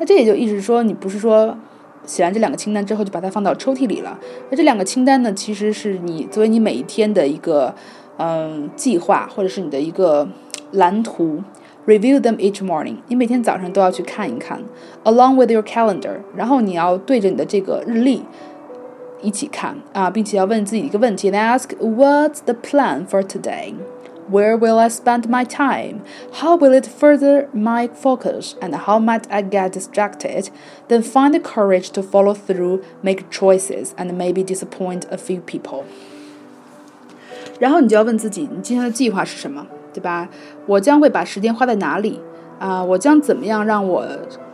[0.00, 1.56] 那这也就意思说，你不是说
[2.04, 4.18] 写完这两个清单之后就把它放到抽屉里了。
[4.50, 7.74] 那这两个清单呢，其实是你作为你每一天的一个
[8.16, 10.28] 嗯计划，或者是你的一个
[10.72, 11.42] 蓝图。
[11.86, 12.96] Review them each morning.
[13.08, 14.62] 你每天早上都要去看一看
[15.04, 16.16] ，along with your calendar.
[16.36, 18.22] 然后你要对着你的这个日历。
[19.21, 23.73] 一起看啊，并且要问自己一个问题：They ask What's the plan for today?
[24.31, 26.01] Where will I spend my time?
[26.31, 28.53] How will it further my focus?
[28.61, 30.47] And how might I get distracted?
[30.87, 35.83] Then find the courage to follow through, make choices, and maybe disappoint a few people.
[37.59, 40.29] 然后你就要问自己，你今天的计划是什么，对吧？
[40.67, 42.21] 我将会把时间花在哪里？
[42.59, 44.07] 啊，我将怎么样让我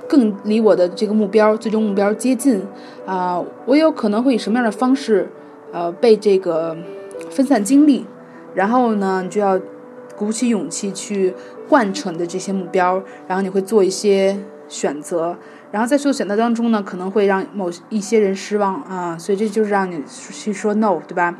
[0.08, 2.62] 更离我的这个目标、最终目标接近
[3.06, 3.42] 啊！
[3.66, 5.28] 我有可能会以什么样的方式，
[5.72, 6.76] 呃，被这个
[7.30, 8.06] 分散精力？
[8.54, 9.60] 然后呢，你就要
[10.16, 11.34] 鼓起勇气去
[11.68, 14.38] 贯彻你的这些目标，然后你会做一些
[14.68, 15.36] 选择，
[15.72, 19.16] 然后在做选择当中呢，可能会让某一些人失望啊！
[19.18, 21.36] 所以这就是让你去说 no，对吧？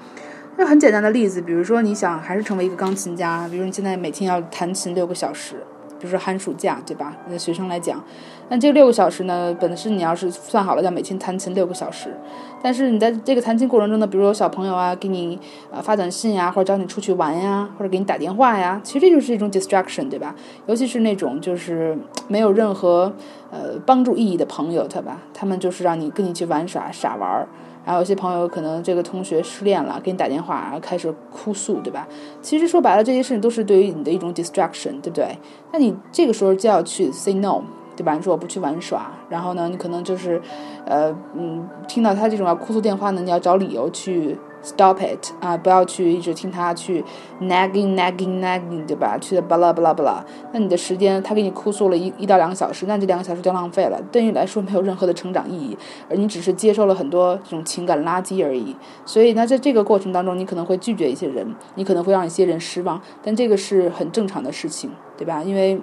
[0.56, 5.56] 那很简单的例子，比如说你想还是成为一个钢琴家，比如你现在每天要弹琴六个小时。
[6.04, 7.16] 就是寒暑假，对吧？
[7.30, 8.04] 那学生来讲，
[8.50, 12.14] 那这六个小时呢，本身你要是算好了，要每天弹琴六个小时。
[12.62, 15.40] 但是你在这个弹琴过程中呢，比如有小朋友啊，给你
[15.70, 20.34] 呃发短信呀，或者找你出去玩呀，或者给你打电话呀，其实这就是一种 distraction，对吧？
[20.66, 21.96] 尤其是那种就是
[22.28, 23.10] 没有任何
[23.50, 25.22] 呃帮助意义的朋友，对吧？
[25.32, 27.48] 他们就是让你跟你去玩耍、傻玩儿。
[27.84, 32.08] 然后有些朋友可能这个同学失恋了，给你打电话，然后开始哭诉，对吧？
[32.40, 35.36] 其实说白了，这些事情都是对于你的一种 distraction，对不对？
[35.72, 37.62] 那你这个时候就要去 say no，
[37.94, 38.14] 对吧？
[38.14, 40.40] 你说我不去玩耍，然后呢，你可能就是，
[40.86, 47.04] 呃，嗯，听到他这种要哭诉电话呢，你要找理由去 stop it 啊，不要去一直听他去
[47.42, 49.18] nagging nagging nagging，对吧？
[49.20, 55.76] 去的巴拉巴拉巴拉，那你的时间他给你哭诉了一一到两个小时，那这两个小时就浪费了，对你来说没有任何的成长意义，
[56.08, 58.74] 而你只是接受了很多这种情感垃圾而已。
[59.04, 65.42] 所以呢，在这个过程当中，你可能会拒绝一些人，你可能会让一些人失望，但这个是很正常的事情，对吧？
[65.42, 65.80] 因为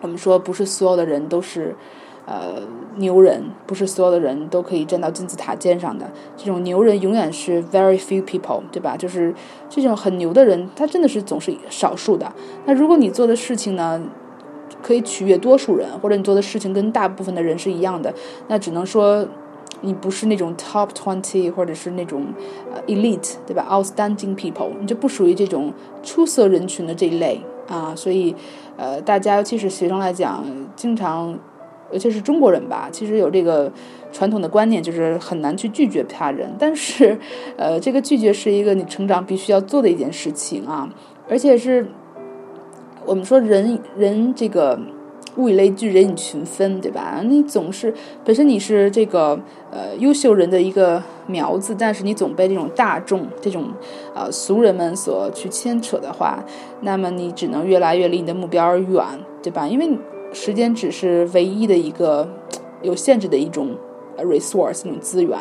[0.00, 1.76] 我们说不是所有的人都是。
[2.30, 2.60] 呃，
[2.96, 6.10] 牛人不是所有的人都可以站到金字塔尖上的。
[6.36, 8.98] 这种牛人永远是 very few people，对吧？
[8.98, 9.34] 就是
[9.70, 12.30] 这种很牛的人，他真的是总是少数的。
[12.66, 13.98] 那如果你做的事情呢，
[14.82, 18.12] 可以取悦多数人，或者你做的事情跟大部分的人是一样的，
[18.48, 19.26] 那只能说
[19.80, 22.26] 你不是那种 top twenty，或者是那种
[22.74, 27.94] 呃 elite，对吧？outstanding people，你就不属于这种出色人群的这一类啊。
[27.96, 28.36] 所以，
[28.76, 30.44] 呃，大家尤其是学生来讲，
[30.76, 31.38] 经常。
[31.90, 33.72] 尤其是中国人吧，其实有这个
[34.12, 36.54] 传统的观念，就是很难去拒绝他人。
[36.58, 37.18] 但是，
[37.56, 40.88] 呃，这个拒绝是一个你成长必须要做的一件事情啊，
[41.30, 41.86] 而且是
[43.06, 44.78] 我们说人人这个
[45.36, 47.22] 物以类聚，人以群分，对吧？
[47.24, 53.72] 你总是本身你是这个呃优秀人的一个苗子，但是你总被这种大众、这种
[54.14, 56.44] 呃俗人们所去牵扯的话，
[56.82, 59.02] 那么你只能越来越离你的目标而远，
[59.42, 59.66] 对吧？
[59.66, 59.88] 因为。
[60.32, 62.28] 时间只是唯一的一个
[62.82, 63.76] 有限制的一种。
[64.18, 65.38] resource 那种资源，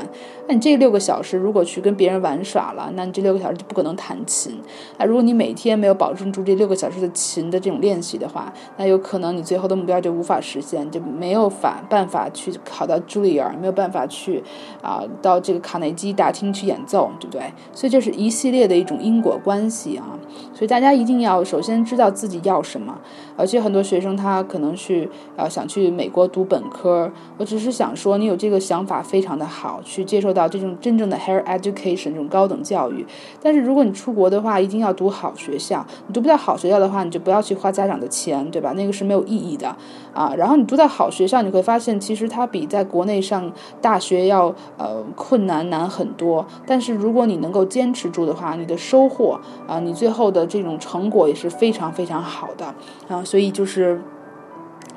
[0.47, 4.55] 那你这六个小时如果去跟别人玩耍了，那你这六个小时就不可能弹琴。
[4.99, 14.43] 那如果你每天没有保证住这六个小时的琴的这种练习的话，那有可能你最后的目标就无法实现，就没有法办法去考到茱莉亚，没有办法去
[14.83, 17.51] 啊到这个卡内基大厅去演奏，对不对？
[17.73, 20.16] 所以这是一系列的一种因果关系啊。
[20.53, 22.99] 所以大家一定要首先知道自己要什么。
[23.35, 28.57] 而且很多学生他可能去呃想去美国读本科，我只是想说你有这个。
[28.67, 33.05] 想法非常的好，去接受到这种真正的 higher education 这种高等教育。
[33.41, 35.85] 但是如果你出国的话，一定要读好学校。
[36.07, 38.73] 你读不到好学校的话，你就不要去花家长的钱，对吧？
[38.75, 39.73] 那个是没有意义的
[40.17, 40.33] 啊。
[40.35, 46.45] 然后你读在好学校，你会发现其实它比在国内上大学要呃困难难很多。
[46.65, 52.73] 但是如果你能够坚持住的话，你的收获啊，你最后的这种成果也是非常非常好的
[53.07, 53.23] 啊。
[53.23, 54.01] 所以就是。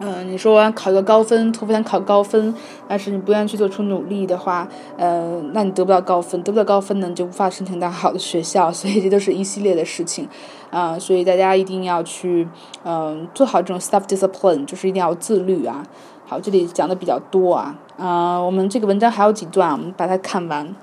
[0.03, 2.55] 嗯，你说考一个高分，托福想考高分，
[2.89, 10.27] 但是你不愿意去做出努力的话，呃，那你得不到高分，得不到高分呢，你就无法申请到好的学校，所以这都是一系列的事情，
[10.71, 12.49] 啊，所以大家一定要去，
[12.83, 15.85] 嗯，做好这种 self discipline，就是一定要自律啊。
[16.27, 20.75] 好，这里讲的比较多啊，啊，我们这个文章还有几段，我们把它看完。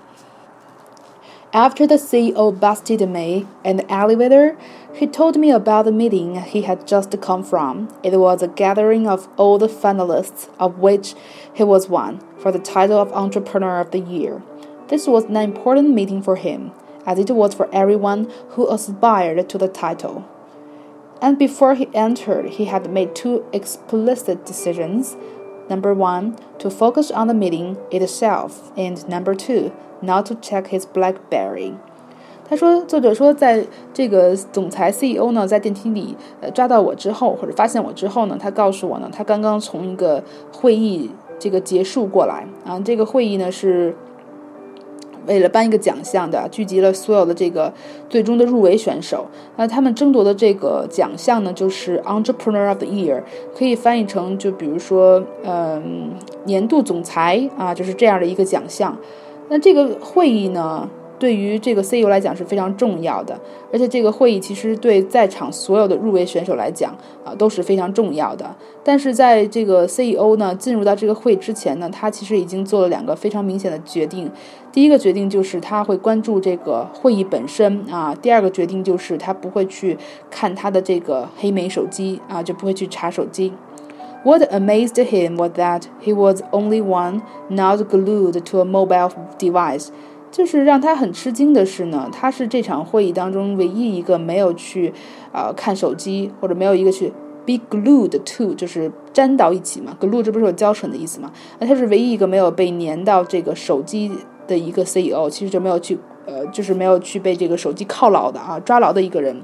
[1.53, 4.56] After the CEO busted me in the elevator,
[4.93, 7.89] he told me about the meeting he had just come from.
[8.04, 11.13] It was a gathering of all the finalists, of which
[11.54, 14.41] he was one, for the title of Entrepreneur of the Year.
[14.88, 16.71] This was an important meeting for him,
[17.06, 20.28] as it was for everyone who aspired to the title.
[21.21, 25.17] And before he entered, he had made two explicit decisions.
[25.69, 30.86] Number one, to focus on the meeting itself, and number two, Not to check his
[30.86, 31.78] BlackBerry。
[32.50, 43.94] 他说，作者说，在这个总裁 CEO 呢，在电梯里呃抓到我之后，或者发现我之后呢，他告诉我呢，他刚刚从一个会议这个结束过来啊，这个会议呢是
[45.26, 47.74] 为了颁一个奖项的，聚集了所有的这个
[48.10, 49.28] 最终的入围选手。
[49.58, 56.12] 那他们争夺的这个奖项呢，就是 Entrepreneur of the Year，可以翻译成就比如说，嗯，
[56.46, 58.98] 年度总裁啊，就是这样的一个奖项。
[59.50, 63.39] 那这个会议呢，对于这个 CEO 来讲是非常重要的，
[63.71, 68.56] 而且这个会议其实对在场所有的入围选手来讲啊都是非常重要的。
[68.84, 74.32] 但是在这个 CEO 呢进入到这个会之前呢，他其实已经做了两个非常明显的决定。
[74.71, 79.97] 第一个决定就是他会关注这个会议本身啊，第二个决定就是他不会去
[80.30, 83.51] 看他的这个黑莓手机啊，就不会去查手机。
[84.23, 89.88] What amazed him was that he was only one not glued to a mobile device。
[90.38, 94.93] 就是让他很吃惊的是呢，他是这场会议当中唯一一个没有去
[95.32, 97.12] 啊看手机，或者没有一个去
[97.43, 99.97] be glued to，就是粘到一起嘛。
[100.00, 101.32] glue 这不是有胶水的意思嘛？
[101.58, 104.12] 那他是唯一一个没有被粘到这个手机
[104.45, 105.97] 的一个 CEO，其实就没有去
[106.28, 109.41] 呃，就是没有去被这个手机犒劳的啊，抓牢的一个人。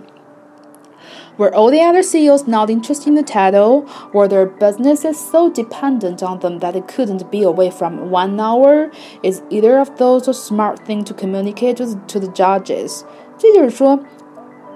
[1.36, 3.86] Were all the other CEOs not interested in the title?
[4.14, 8.92] Were their businesses so dependent on them that they couldn't be away from one hour?
[9.24, 13.04] Is either of those a smart thing to communicate to, to the judges?
[13.40, 14.00] 这就是说，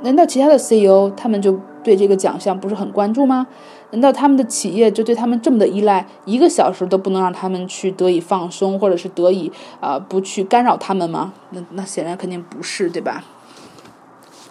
[0.02, 3.46] 难道其他的 CEO 他们就对这个奖项不是很关注吗？
[3.92, 11.34] 难道他们的企业就对他们这么的依赖，一个小时都不能让他们去得以放松，或者是得以啊不去干扰他们吗？
[11.52, 13.24] 那那显然肯定不是，对吧？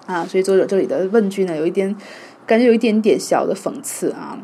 [0.07, 1.95] 啊，所以作者这里的问句呢，有一点
[2.47, 4.39] 感觉有一点点小的讽刺啊。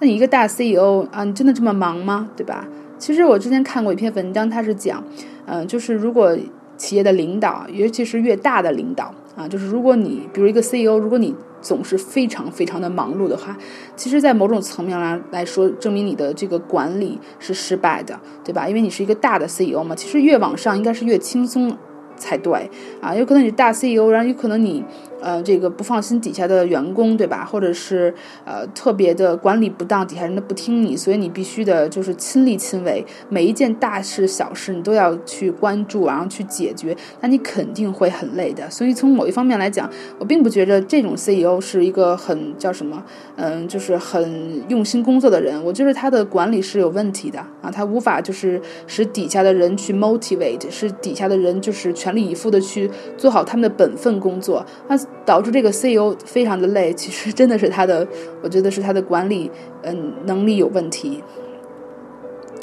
[0.00, 2.28] 那你一个大 CEO 啊，你真的这么忙吗？
[2.36, 2.66] 对吧？
[2.98, 5.02] 其实我之前看过一篇文章，它是讲，
[5.46, 6.36] 嗯，就是如果
[6.76, 13.58] 企业的领导，尤其是越大的领导啊，就是如果你比如一个 CEO，如果你总是非常非常的忙碌的话，
[13.96, 18.68] 其实，在某种层面来来说，证明你的这个管理是失败的，对吧？
[18.68, 21.76] 因为你是一个大的 CEO 嘛，其实越往上应该是越轻松
[22.18, 22.68] 才对
[23.00, 23.14] 啊。
[23.14, 24.84] 有可能你大 CEO，然后有可能你。
[25.20, 27.44] 呃，这个不放心底下的员工，对吧？
[27.44, 28.14] 或者是
[28.44, 38.68] 呃特别的管理不当，底下人都不听你，所以你必须的就是亲力亲为，每一件大事小事你都要去关注，然后去解决，那你肯定会很累的。
[38.70, 43.02] 所以从某一方面来讲，我并不觉得这种 CEO 是一个很叫什么，
[43.36, 45.62] 嗯，就是很用心工作的人。
[45.64, 54.64] 我觉得他的管理是有问题的啊，他无法就是使底下的人去 motivate，使底下的人就是全力以赴的去做好他们的本分工作。
[54.88, 58.06] 那导致这个 CEO 非常的累，其实真的是他的，
[58.42, 59.50] 我觉得是他的管理，
[59.82, 61.22] 嗯，能力有问题。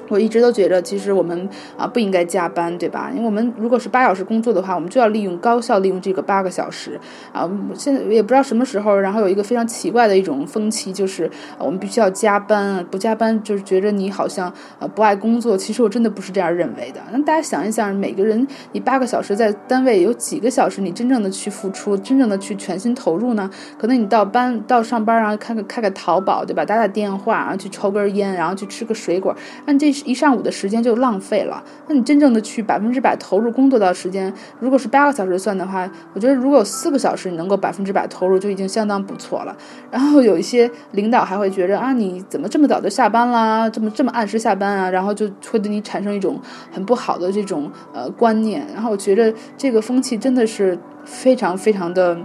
[0.09, 3.09] 我一直都觉得，其实我们啊不应该加班，对吧？
[3.13, 6.99] 因为我们如果是八小时工作的话，我们就要利用高效利用这个八个小时
[7.33, 7.49] 啊。
[7.73, 15.57] 现在也不知道什么时候，然后有一个非常奇怪的一种风气，就是我们必须要加班，不加班就是觉着你好像呃不爱工作。
[15.57, 17.01] 其实我真的不是这样认为的。
[17.11, 23.49] 那大家想一想，每个人你八个小时在单位有几个小时你真正的去付出，真正的去全心投入呢？
[23.79, 26.63] 可能你到班到上班然后开个开个淘宝，对吧？
[26.63, 29.35] 打打电话，然后去抽根烟，然后去吃个水果，
[29.65, 29.94] 按这。
[30.05, 31.63] 一上午的时间就浪费了。
[31.87, 39.55] 那你真正的去百分之百投入工作的时间，如果是八个小时算的话，我觉得如果有四个小时你能够百分之百投入，就已经相当不错了。
[39.91, 43.69] 然后有一些领导还会觉着啊，你怎么这么早就下班啦？
[43.69, 44.89] 这么这么按时下班啊？
[44.89, 46.39] 然后就会对你产生一种
[46.71, 48.65] 很不好的这种呃观念。
[48.73, 52.17] 然后我觉得这个风气真的是非常非常的。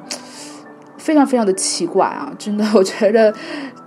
[1.00, 2.30] 非常非常的奇怪啊！
[2.36, 3.32] 真的，我觉得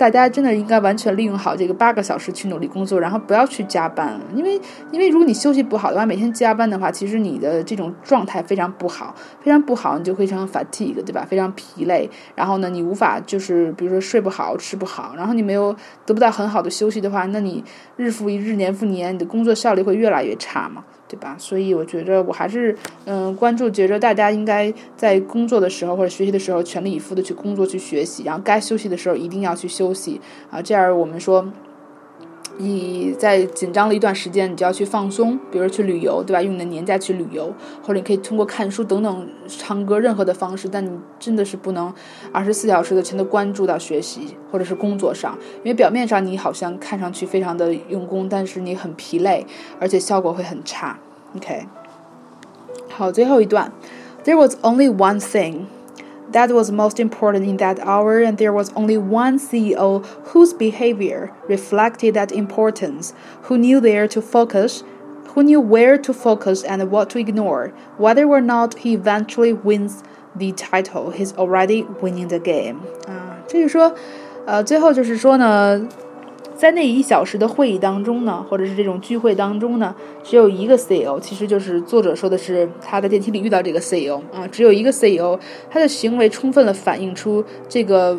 [0.04, 4.20] 大家真的应该完全利用好这个八个小时去努力工作，然后不要去加班。
[4.36, 4.60] 因为，
[4.92, 11.26] 因为如果你休息不好的话，每天加班的话，其实你的这种状态非常不好，非常不好，你就非常 fatigue，对吧？
[11.28, 12.10] 非常疲累。
[12.36, 15.74] 然后呢，你无法就是比如说睡不好、吃不好，然后你没有
[16.06, 17.64] 得不到很好的休息的话，那你
[17.96, 20.84] 日复一日、年复年，你的工作效率会越来越差嘛。
[21.14, 21.36] 对吧？
[21.38, 30.60] 所以我觉得我还是嗯关注，觉着大家应该在工作的时候或者学习的时候全力以赴的去工作去学习，然后该休息的时候一定要去休息啊。
[30.60, 31.48] 这样我们说，
[32.58, 36.42] 你在紧张了一段时间，你就要去放松，比如去旅游，对吧？
[36.42, 41.94] 用你的年假去旅游，或者你可以通过看书等等、唱歌任何的方式，但你真的是不能
[42.32, 49.46] 二十四小时的全都关注到学习或者是工作上，因为表面上你好像看上去非常的用功，但是你很疲累，
[49.80, 51.00] 而且效果会很差。
[51.36, 51.66] OK，
[52.90, 53.72] 好，最后一段。
[54.24, 55.66] There was only one thing
[56.33, 61.33] that was most important in that hour, and there was only one CEO whose behavior
[61.49, 64.85] reflected that importance, who knew where to focus,
[65.29, 67.73] who knew where to focus and what to ignore.
[67.97, 70.03] Whether or not he eventually wins
[70.37, 72.83] the title, he's already winning the game.
[73.07, 73.95] 啊，这就说，
[74.47, 75.81] 呃，最后就是说呢。
[76.64, 79.94] 在那一小时的会议当中呢，或者是这种聚会当中呢，
[80.24, 85.38] 只有一个 CEO，其实就是作者说的是他在电梯里遇到这个 CEO 啊，只有一个 CEO，
[85.70, 88.18] 他的行为充分的反映出这个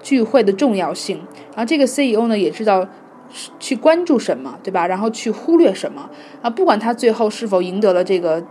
[0.00, 1.18] 聚会的重要性，
[1.50, 2.88] 然后这个 CEO 呢也知道
[3.60, 4.86] 去关注什么，对吧？
[4.86, 6.08] 然后去忽略什么
[6.40, 6.48] 啊？
[6.48, 8.42] 不管他最后是否赢得了这个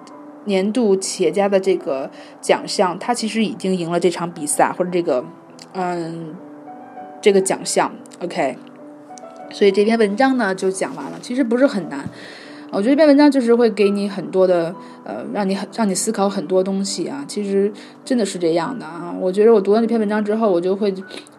[0.45, 2.07] 年度企业家的这个
[2.39, 5.25] 奖项，他其实已经赢了这场比赛或者这个
[5.73, 6.35] 嗯
[7.19, 7.91] 这个奖项
[8.23, 8.55] ，OK。
[9.51, 12.07] 所以这篇文章呢就讲完了，其实不是很难。
[12.69, 14.75] 我觉得这篇文章就是会给你很多的，
[15.05, 17.23] 呃，让你很让你思考很多东西啊。
[17.27, 17.71] 其实
[18.03, 19.15] 真的是这样的啊。
[19.19, 20.93] 我觉得我读完这篇文章之后，我就会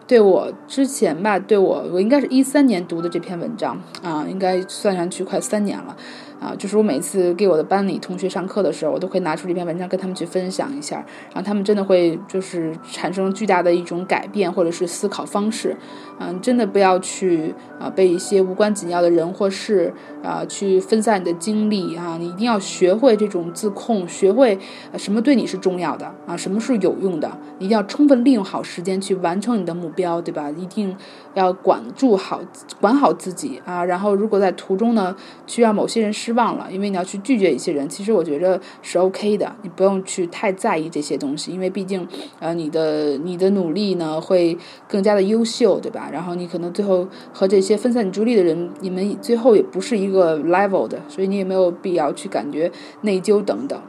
[0.09, 5.95] 对我之前吧，对我我应该是一三年读的这篇文章啊，应该算上去快三年了。
[6.39, 15.75] 啊，就是我每次给我的班里同学上课的时候，我都会拿出这篇文章跟他们去分享一下，然后他们真的会就是产生巨大的一种改变或者是思考方式。
[16.17, 19.93] 嗯，真的不要去啊被一些无关紧要的人或事
[20.23, 24.57] 啊去分散你的精力啊，你一定要学会这种自控，学会
[24.97, 30.49] 什么对你是重要的啊，什么是有用的，一定要充分利用好时间去完成你的目标，标对吧？
[30.51, 30.95] 一定
[31.33, 32.41] 要管住好
[32.81, 35.15] 管好自己啊，然后如果在途中呢
[35.47, 36.09] 需要某些人。
[36.19, 42.05] 失望了，因为你要去拒绝一些人，其实我觉得是 OK 的，你不用去太在意这些东西，因为毕竟
[42.39, 46.09] 呃你的你的努力呢会更加的优秀，对吧？
[46.11, 52.69] 然后你可能最后和这些分散你注意力的人，你们最后也不是一个 level 的，所以你也没有必要去感觉
[53.01, 53.79] 内疚等等。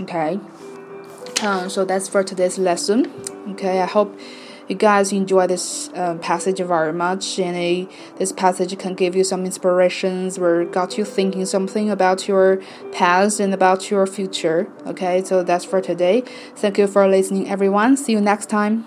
[0.00, 0.38] Okay.
[1.40, 3.06] Um, so that's for today's lesson.
[3.48, 4.10] OK，I hope
[4.68, 9.24] you guys enjoy this uh, passage very much, and uh, this passage can give you
[9.24, 12.60] some inspirations or got you thinking something about your
[12.92, 14.68] past and about your future.
[14.86, 16.22] Okay, so that's for today.
[16.56, 17.96] Thank you for listening, everyone.
[17.96, 18.84] See you next time.